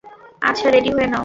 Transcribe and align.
আচ্ছা 0.41 0.67
রেডি 0.69 0.89
হয়ে 0.95 1.07
নাও। 1.07 1.19